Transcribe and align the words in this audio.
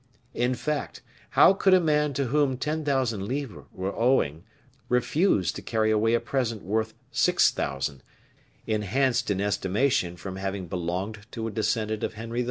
In 0.33 0.55
fact, 0.55 1.03
how 1.37 1.53
could 1.53 1.75
a 1.75 1.79
man 1.79 2.13
to 2.15 2.25
whom 2.29 2.57
ten 2.57 2.83
thousand 2.83 3.27
livres 3.27 3.65
were 3.71 3.95
owing, 3.95 4.43
refuse 4.89 5.51
to 5.51 5.61
carry 5.61 5.91
away 5.91 6.15
a 6.15 6.19
present 6.19 6.63
worth 6.63 6.95
six 7.11 7.51
thousand, 7.51 8.01
enhanced 8.65 9.29
in 9.29 9.39
estimation 9.39 10.17
from 10.17 10.37
having 10.37 10.65
belonged 10.65 11.27
to 11.33 11.45
a 11.47 11.51
descendant 11.51 12.01
of 12.03 12.15
Henry 12.15 12.39
IV.? 12.39 12.39